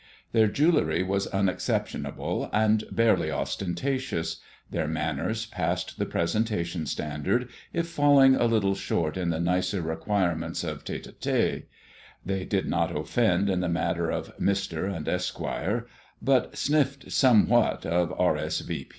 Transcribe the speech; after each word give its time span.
Their 0.31 0.47
jewellery 0.47 1.03
was 1.03 1.27
unexceptionable, 1.27 2.49
and 2.51 2.83
barely 2.91 3.29
ostentatious; 3.29 4.37
their 4.71 4.87
manners 4.87 5.45
passed 5.45 5.99
the 5.99 6.07
presentation 6.07 6.87
standard, 6.87 7.49
if 7.71 7.87
falling 7.87 8.33
a 8.33 8.45
little 8.45 8.73
short 8.73 9.15
in 9.15 9.29
the 9.29 9.39
nicer 9.39 9.79
requirements 9.79 10.63
of 10.63 10.83
the 10.83 10.93
tête 10.95 11.07
à 11.13 11.13
tête. 11.13 11.63
They 12.25 12.45
did 12.45 12.67
not 12.67 12.97
offend 12.97 13.47
in 13.47 13.59
the 13.59 13.69
matter 13.69 14.09
of 14.09 14.35
"Mr." 14.39 14.91
and 14.91 15.07
"Esq.," 15.07 15.37
but 16.19 16.57
sniffed 16.57 17.11
somewhat 17.11 17.85
of 17.85 18.11
"R. 18.19 18.37
S. 18.37 18.61
V. 18.61 18.89